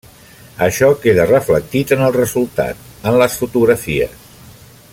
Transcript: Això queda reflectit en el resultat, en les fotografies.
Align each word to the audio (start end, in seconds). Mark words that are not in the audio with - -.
Això 0.67 0.87
queda 1.03 1.27
reflectit 1.31 1.93
en 1.97 2.01
el 2.07 2.15
resultat, 2.17 2.81
en 3.11 3.19
les 3.25 3.37
fotografies. 3.43 4.17